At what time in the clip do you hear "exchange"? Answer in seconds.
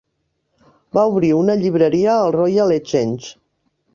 2.79-3.31